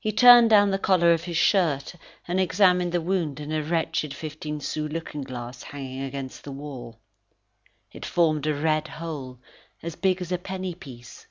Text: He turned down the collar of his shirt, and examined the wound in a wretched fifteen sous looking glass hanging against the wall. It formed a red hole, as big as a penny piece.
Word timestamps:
He 0.00 0.10
turned 0.10 0.50
down 0.50 0.70
the 0.72 0.76
collar 0.80 1.12
of 1.12 1.22
his 1.22 1.36
shirt, 1.36 1.94
and 2.26 2.40
examined 2.40 2.90
the 2.90 3.00
wound 3.00 3.38
in 3.38 3.52
a 3.52 3.62
wretched 3.62 4.12
fifteen 4.12 4.58
sous 4.58 4.90
looking 4.90 5.22
glass 5.22 5.62
hanging 5.62 6.02
against 6.02 6.42
the 6.42 6.50
wall. 6.50 6.98
It 7.92 8.04
formed 8.04 8.48
a 8.48 8.54
red 8.56 8.88
hole, 8.88 9.38
as 9.84 9.94
big 9.94 10.20
as 10.20 10.32
a 10.32 10.38
penny 10.38 10.74
piece. 10.74 11.28